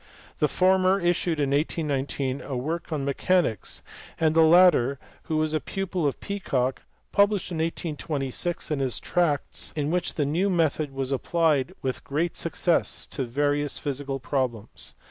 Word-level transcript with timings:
The 0.39 0.47
former 0.47 0.99
issued 0.99 1.39
in 1.39 1.51
1819 1.51 2.41
a 2.41 2.57
work 2.57 2.91
on 2.91 3.05
mechanics, 3.05 3.83
and 4.19 4.33
the 4.33 4.41
latter, 4.41 4.97
who 5.25 5.37
was 5.37 5.53
a 5.53 5.59
pupil 5.59 6.07
of 6.07 6.19
Peacock, 6.19 6.81
pub 7.11 7.29
lished 7.29 7.51
in 7.51 7.59
1826 7.59 8.69
his 8.69 8.99
Tracts^ 8.99 9.71
in 9.75 9.91
which 9.91 10.15
the 10.15 10.25
new 10.25 10.49
method 10.49 10.91
was 10.91 11.11
applied 11.11 11.75
with 11.83 12.03
great 12.03 12.35
success 12.35 13.05
to 13.11 13.25
various 13.25 13.77
physical 13.77 14.19
problems. 14.19 14.95